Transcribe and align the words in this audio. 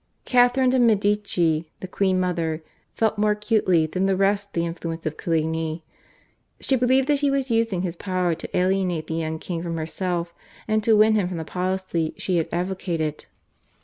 Catharine 0.25 0.71
de' 0.71 0.79
Medici, 0.79 1.69
the 1.79 1.87
queen 1.87 2.19
mother, 2.19 2.63
felt 2.95 3.19
more 3.19 3.33
acutely 3.33 3.85
than 3.85 4.07
the 4.07 4.15
rest 4.15 4.53
the 4.53 4.65
influence 4.65 5.05
of 5.05 5.15
Coligny. 5.15 5.83
She 6.59 6.75
believed 6.75 7.07
that 7.07 7.19
he 7.19 7.29
was 7.29 7.51
using 7.51 7.83
his 7.83 7.95
power 7.95 8.33
to 8.33 8.57
alienate 8.57 9.05
the 9.05 9.13
young 9.13 9.37
king 9.37 9.61
from 9.61 9.77
herself, 9.77 10.33
and 10.67 10.83
to 10.83 10.97
win 10.97 11.13
him 11.13 11.27
from 11.27 11.37
the 11.37 11.45
policy 11.45 12.15
she 12.17 12.37
had 12.37 12.49
advocated. 12.51 13.27